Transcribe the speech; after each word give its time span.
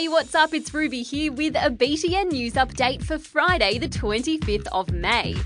Hey, 0.00 0.08
what's 0.08 0.34
up? 0.34 0.54
It's 0.54 0.72
Ruby 0.72 1.02
here 1.02 1.30
with 1.30 1.54
a 1.56 1.68
BTN 1.68 2.32
news 2.32 2.54
update 2.54 3.04
for 3.04 3.18
Friday, 3.18 3.76
the 3.76 3.86
25th 3.86 4.66
of 4.72 4.90
May. 4.90 5.36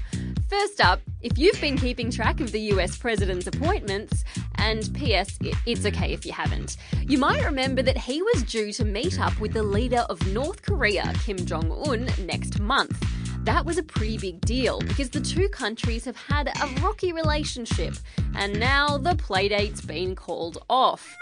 First 0.49 0.81
up, 0.81 1.01
if 1.23 1.37
you've 1.37 1.61
been 1.61 1.77
keeping 1.77 2.09
track 2.09 2.41
of 2.41 2.53
the 2.53 2.61
US 2.71 2.97
president's 2.97 3.49
appointments, 3.49 4.23
and 4.55 4.89
P.S., 4.95 5.41
it's 5.67 5.85
okay 5.85 6.13
if 6.13 6.25
you 6.25 6.31
haven't, 6.31 6.77
you 7.03 7.19
might 7.19 7.45
remember 7.45 7.83
that 7.83 7.99
he 7.99 8.23
was 8.23 8.45
due 8.45 8.73
to 8.75 8.85
meet 8.85 9.19
up 9.19 9.37
with 9.41 9.55
the 9.55 9.63
leader 9.65 10.07
of 10.09 10.25
North 10.33 10.63
Korea, 10.63 11.13
Kim 11.25 11.45
Jong 11.45 11.73
un, 11.89 12.09
next 12.25 12.61
month. 12.61 12.97
That 13.43 13.67
was 13.67 13.77
a 13.77 13.83
pretty 13.83 14.19
big 14.19 14.41
deal 14.43 14.79
because 14.79 15.11
the 15.11 15.21
two 15.21 15.49
countries 15.49 16.05
have 16.05 16.17
had 16.17 16.47
a 16.47 16.81
rocky 16.81 17.13
relationship, 17.13 17.95
and 18.37 18.61
now 18.61 18.99
the 18.99 19.17
playdate's 19.17 19.81
been 19.81 20.15
called 20.15 20.59
off. 20.71 21.17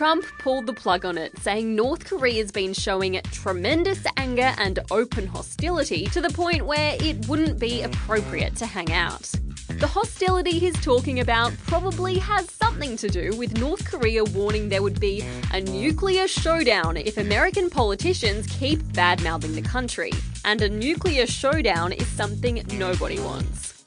Trump 0.00 0.24
pulled 0.38 0.64
the 0.64 0.72
plug 0.72 1.04
on 1.04 1.18
it, 1.18 1.38
saying 1.40 1.76
North 1.76 2.06
Korea's 2.06 2.50
been 2.50 2.72
showing 2.72 3.20
tremendous 3.32 4.02
anger 4.16 4.54
and 4.56 4.78
open 4.90 5.26
hostility 5.26 6.06
to 6.06 6.22
the 6.22 6.30
point 6.30 6.64
where 6.64 6.96
it 6.98 7.28
wouldn't 7.28 7.58
be 7.60 7.82
appropriate 7.82 8.56
to 8.56 8.64
hang 8.64 8.90
out. 8.94 9.30
The 9.68 9.86
hostility 9.86 10.52
he's 10.52 10.80
talking 10.80 11.20
about 11.20 11.52
probably 11.66 12.16
has 12.16 12.50
something 12.50 12.96
to 12.96 13.08
do 13.10 13.36
with 13.36 13.58
North 13.58 13.84
Korea 13.84 14.24
warning 14.24 14.70
there 14.70 14.82
would 14.82 14.98
be 15.00 15.22
a 15.52 15.60
nuclear 15.60 16.26
showdown 16.26 16.96
if 16.96 17.18
American 17.18 17.68
politicians 17.68 18.46
keep 18.46 18.80
bad 18.94 19.22
mouthing 19.22 19.54
the 19.54 19.60
country. 19.60 20.12
And 20.46 20.62
a 20.62 20.68
nuclear 20.70 21.26
showdown 21.26 21.92
is 21.92 22.06
something 22.06 22.64
nobody 22.72 23.20
wants. 23.20 23.79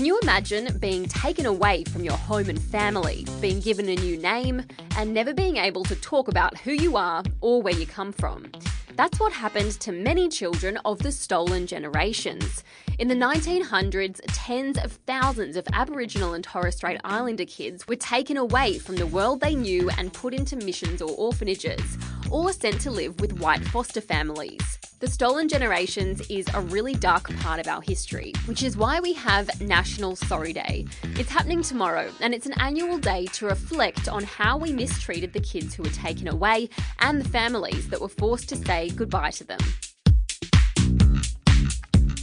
Can 0.00 0.06
you 0.06 0.18
imagine 0.20 0.78
being 0.78 1.04
taken 1.04 1.44
away 1.44 1.84
from 1.84 2.04
your 2.04 2.16
home 2.16 2.48
and 2.48 2.58
family, 2.58 3.26
being 3.42 3.60
given 3.60 3.86
a 3.86 3.96
new 3.96 4.16
name, 4.16 4.64
and 4.96 5.12
never 5.12 5.34
being 5.34 5.58
able 5.58 5.84
to 5.84 5.94
talk 5.94 6.26
about 6.26 6.56
who 6.56 6.72
you 6.72 6.96
are 6.96 7.22
or 7.42 7.60
where 7.60 7.74
you 7.74 7.86
come 7.86 8.10
from? 8.10 8.50
That's 8.96 9.20
what 9.20 9.30
happened 9.30 9.72
to 9.80 9.92
many 9.92 10.30
children 10.30 10.78
of 10.86 11.00
the 11.00 11.12
stolen 11.12 11.66
generations. 11.66 12.64
In 12.98 13.08
the 13.08 13.14
1900s, 13.14 14.22
tens 14.28 14.78
of 14.78 14.92
thousands 15.06 15.54
of 15.58 15.66
Aboriginal 15.74 16.32
and 16.32 16.42
Torres 16.42 16.76
Strait 16.76 16.98
Islander 17.04 17.44
kids 17.44 17.86
were 17.86 17.96
taken 17.96 18.38
away 18.38 18.78
from 18.78 18.96
the 18.96 19.06
world 19.06 19.42
they 19.42 19.54
knew 19.54 19.90
and 19.98 20.14
put 20.14 20.32
into 20.32 20.56
missions 20.56 21.02
or 21.02 21.10
orphanages, 21.10 21.98
or 22.30 22.54
sent 22.54 22.80
to 22.80 22.90
live 22.90 23.20
with 23.20 23.38
white 23.38 23.66
foster 23.66 24.00
families. 24.00 24.78
The 25.00 25.08
Stolen 25.08 25.48
Generations 25.48 26.20
is 26.28 26.46
a 26.52 26.60
really 26.60 26.92
dark 26.92 27.34
part 27.38 27.58
of 27.58 27.66
our 27.66 27.80
history, 27.80 28.34
which 28.44 28.62
is 28.62 28.76
why 28.76 29.00
we 29.00 29.14
have 29.14 29.58
National 29.58 30.14
Sorry 30.14 30.52
Day. 30.52 30.84
It's 31.14 31.30
happening 31.30 31.62
tomorrow, 31.62 32.10
and 32.20 32.34
it's 32.34 32.44
an 32.44 32.52
annual 32.60 32.98
day 32.98 33.24
to 33.32 33.46
reflect 33.46 34.10
on 34.10 34.24
how 34.24 34.58
we 34.58 34.74
mistreated 34.74 35.32
the 35.32 35.40
kids 35.40 35.74
who 35.74 35.84
were 35.84 35.88
taken 35.88 36.28
away 36.28 36.68
and 36.98 37.18
the 37.18 37.26
families 37.26 37.88
that 37.88 37.98
were 37.98 38.10
forced 38.10 38.50
to 38.50 38.56
say 38.56 38.90
goodbye 38.90 39.30
to 39.30 39.44
them. 39.44 39.60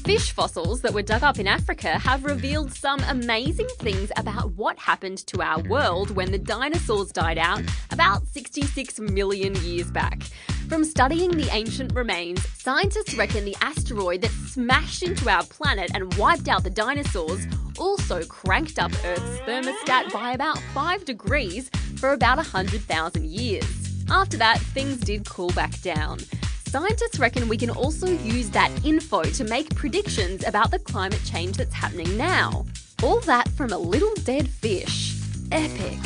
Fish 0.06 0.32
fossils 0.32 0.82
that 0.82 0.94
were 0.94 1.02
dug 1.02 1.24
up 1.24 1.40
in 1.40 1.48
Africa 1.48 1.98
have 1.98 2.26
revealed 2.26 2.72
some 2.72 3.00
amazing 3.10 3.68
things 3.80 4.12
about 4.18 4.52
what 4.52 4.78
happened 4.78 5.18
to 5.26 5.42
our 5.42 5.64
world 5.64 6.12
when 6.12 6.32
the 6.32 6.38
dinosaurs 6.38 7.12
died 7.12 7.40
out 7.40 7.64
about 7.90 8.28
66 8.28 9.00
million 9.00 9.56
years 9.56 9.90
back. 9.90 10.22
From 10.70 10.84
studying 10.84 11.32
the 11.32 11.48
ancient 11.54 11.94
remains, 11.94 12.46
scientists 12.60 13.16
reckon 13.16 13.46
the 13.46 13.56
asteroid 13.62 14.22
that 14.22 14.32
smashed 14.32 15.02
into 15.02 15.30
our 15.30 15.44
planet 15.44 15.92
and 15.94 16.14
wiped 16.16 16.50
out 16.50 16.64
the 16.66 16.70
dinosaurs 16.70 17.48
also 17.80 18.24
cranked 18.26 18.78
up 18.78 18.92
Earth's 19.06 19.40
thermostat 19.48 20.12
by 20.12 20.34
about 20.34 20.60
5 20.74 21.06
degrees 21.06 21.70
for 22.00 22.12
about 22.12 22.36
100,000 22.36 23.26
years. 23.26 23.66
After 24.10 24.36
that, 24.38 24.60
things 24.60 24.98
did 24.98 25.26
cool 25.30 25.52
back 25.52 25.80
down. 25.82 26.20
Scientists 26.68 27.18
reckon 27.18 27.48
we 27.48 27.58
can 27.58 27.70
also 27.70 28.08
use 28.08 28.50
that 28.50 28.70
info 28.84 29.24
to 29.24 29.46
make 29.46 29.74
predictions 29.74 30.46
about 30.46 30.72
the 30.72 30.80
climate 30.80 31.22
change 31.24 31.56
that's 31.56 31.74
happening 31.74 32.18
now. 32.18 32.66
All 33.02 33.22
that 33.22 33.48
from 33.52 33.72
a 33.72 33.78
little 33.78 34.14
dead 34.26 34.50
fish. 34.50 35.16
Epic. 35.50 35.98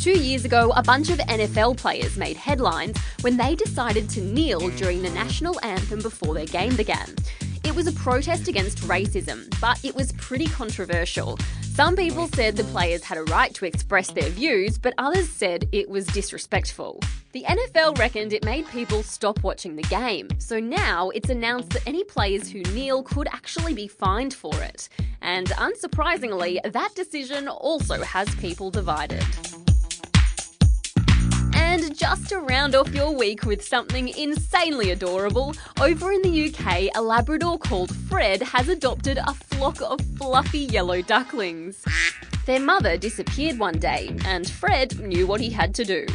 Two 0.00 0.18
years 0.18 0.46
ago, 0.46 0.72
a 0.76 0.82
bunch 0.82 1.10
of 1.10 1.18
NFL 1.18 1.76
players 1.76 2.16
made 2.16 2.38
headlines 2.38 2.98
when 3.20 3.36
they 3.36 3.54
decided 3.54 4.08
to 4.08 4.22
kneel 4.22 4.70
during 4.70 5.02
the 5.02 5.10
national 5.10 5.62
anthem 5.62 6.00
before 6.00 6.32
their 6.32 6.46
game 6.46 6.74
began. 6.74 7.14
It 7.64 7.74
was 7.74 7.86
a 7.86 7.92
protest 7.92 8.48
against 8.48 8.78
racism, 8.78 9.54
but 9.60 9.84
it 9.84 9.94
was 9.94 10.12
pretty 10.12 10.46
controversial. 10.46 11.38
Some 11.74 11.96
people 11.96 12.28
said 12.28 12.56
the 12.56 12.64
players 12.64 13.04
had 13.04 13.18
a 13.18 13.24
right 13.24 13.52
to 13.52 13.66
express 13.66 14.10
their 14.10 14.30
views, 14.30 14.78
but 14.78 14.94
others 14.96 15.28
said 15.28 15.68
it 15.70 15.90
was 15.90 16.06
disrespectful. 16.06 17.00
The 17.32 17.44
NFL 17.44 17.98
reckoned 17.98 18.32
it 18.32 18.42
made 18.42 18.66
people 18.68 19.02
stop 19.02 19.42
watching 19.42 19.76
the 19.76 19.82
game, 19.82 20.28
so 20.38 20.58
now 20.58 21.10
it's 21.10 21.28
announced 21.28 21.70
that 21.70 21.86
any 21.86 22.04
players 22.04 22.50
who 22.50 22.62
kneel 22.72 23.02
could 23.02 23.28
actually 23.28 23.74
be 23.74 23.86
fined 23.86 24.32
for 24.32 24.54
it. 24.62 24.88
And 25.20 25.48
unsurprisingly, 25.48 26.58
that 26.72 26.94
decision 26.94 27.48
also 27.48 28.02
has 28.02 28.34
people 28.36 28.70
divided. 28.70 29.22
And 31.82 31.96
just 31.96 32.28
to 32.28 32.40
round 32.40 32.74
off 32.74 32.94
your 32.94 33.10
week 33.10 33.46
with 33.46 33.64
something 33.64 34.08
insanely 34.08 34.90
adorable, 34.90 35.54
over 35.80 36.12
in 36.12 36.20
the 36.20 36.48
UK, 36.48 36.90
a 36.94 37.00
Labrador 37.00 37.58
called 37.58 37.96
Fred 37.96 38.42
has 38.42 38.68
adopted 38.68 39.16
a 39.16 39.32
flock 39.32 39.80
of 39.80 39.98
fluffy 40.18 40.58
yellow 40.58 41.00
ducklings. 41.00 41.82
Their 42.44 42.60
mother 42.60 42.98
disappeared 42.98 43.58
one 43.58 43.78
day, 43.78 44.14
and 44.26 44.46
Fred 44.50 45.00
knew 45.00 45.26
what 45.26 45.40
he 45.40 45.48
had 45.48 45.74
to 45.76 45.84
do. 45.86 46.06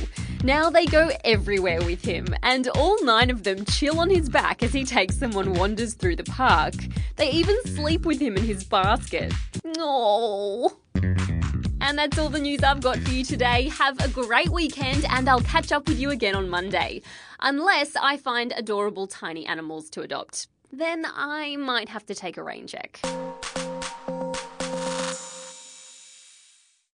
Now 0.43 0.69
they 0.69 0.85
go 0.85 1.09
everywhere 1.23 1.81
with 1.81 2.05
him, 2.05 2.27
and 2.43 2.67
all 2.67 3.03
nine 3.03 3.31
of 3.31 3.41
them 3.41 3.65
chill 3.65 3.99
on 3.99 4.11
his 4.11 4.29
back 4.29 4.61
as 4.61 4.71
he 4.71 4.85
takes 4.85 5.17
them 5.17 5.35
on 5.35 5.55
wanders 5.55 5.95
through 5.95 6.17
the 6.17 6.25
park. 6.25 6.75
They 7.15 7.31
even 7.31 7.55
sleep 7.65 8.05
with 8.05 8.19
him 8.19 8.37
in 8.37 8.43
his 8.43 8.63
basket. 8.63 9.33
Aww. 9.65 10.71
And 11.87 11.99
that's 11.99 12.17
all 12.17 12.29
the 12.29 12.39
news 12.39 12.63
I've 12.63 12.81
got 12.81 12.97
for 12.97 13.11
you 13.11 13.23
today. 13.23 13.69
Have 13.69 13.99
a 13.99 14.07
great 14.07 14.49
weekend, 14.49 15.05
and 15.07 15.29
I'll 15.29 15.41
catch 15.41 15.71
up 15.71 15.87
with 15.87 15.99
you 15.99 16.09
again 16.09 16.33
on 16.33 16.49
Monday. 16.49 17.03
Unless 17.39 17.95
I 17.95 18.17
find 18.17 18.51
adorable 18.57 19.05
tiny 19.05 19.45
animals 19.45 19.91
to 19.91 20.01
adopt. 20.01 20.47
Then 20.71 21.05
I 21.05 21.57
might 21.57 21.89
have 21.89 22.03
to 22.07 22.15
take 22.15 22.37
a 22.37 22.43
rain 22.43 22.65
check. 22.65 22.99